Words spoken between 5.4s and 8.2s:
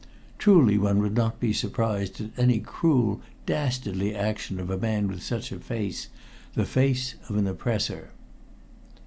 a face the face of an oppressor.